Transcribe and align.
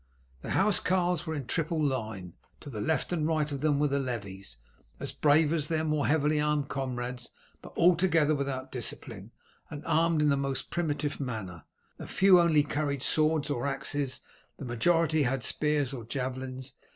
The 0.41 0.49
housecarls 0.57 1.27
were 1.27 1.35
in 1.35 1.43
a 1.43 1.45
triple 1.45 1.79
line. 1.79 2.33
To 2.61 2.71
the 2.71 2.81
left 2.81 3.13
and 3.13 3.27
right 3.27 3.51
of 3.51 3.61
them 3.61 3.77
were 3.77 3.87
the 3.87 3.99
levies, 3.99 4.57
as 4.99 5.11
brave 5.11 5.53
as 5.53 5.67
their 5.67 5.83
more 5.83 6.07
heavily 6.07 6.39
armed 6.41 6.69
comrades, 6.69 7.29
but 7.61 7.71
altogether 7.77 8.33
without 8.33 8.71
discipline, 8.71 9.29
and 9.69 9.85
armed 9.85 10.19
in 10.23 10.29
the 10.29 10.35
most 10.35 10.71
primitive 10.71 11.19
manner. 11.19 11.65
A 11.99 12.07
few 12.07 12.39
only 12.41 12.63
carried 12.63 13.03
swords 13.03 13.51
or 13.51 13.67
axes, 13.67 14.21
the 14.57 14.65
majority 14.65 15.21
had 15.21 15.43
spears 15.43 15.93
or 15.93 16.03
javelins. 16.03 16.73